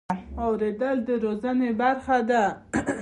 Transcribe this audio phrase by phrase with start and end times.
[0.43, 2.43] اورېدل د روزنې برخه ده.